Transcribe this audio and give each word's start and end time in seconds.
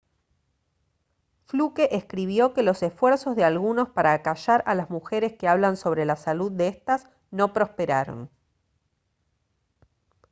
fluke 1.45 1.89
escribió 1.95 2.55
que 2.55 2.63
los 2.63 2.81
esfuerzos 2.81 3.35
de 3.35 3.43
algunos 3.43 3.89
para 3.89 4.13
acallar 4.13 4.63
a 4.65 4.73
las 4.73 4.89
mujeres 4.89 5.33
que 5.37 5.47
hablan 5.47 5.77
sobre 5.77 6.05
la 6.05 6.15
salud 6.15 6.51
de 6.51 6.69
estas 6.69 7.07
no 7.29 7.53
prosperaron 7.53 8.31